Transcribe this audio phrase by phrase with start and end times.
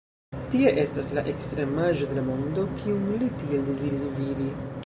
[0.53, 4.53] Tie estas la ekstremaĵo de la mondo, kiun li tiel deziris vidi.